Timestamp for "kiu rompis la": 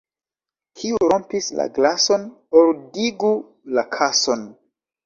0.79-1.67